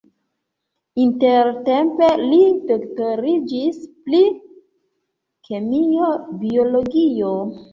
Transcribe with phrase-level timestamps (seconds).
[1.01, 2.39] Intertempe li
[2.71, 4.23] doktoriĝis pri
[5.51, 7.31] kemio-biologio.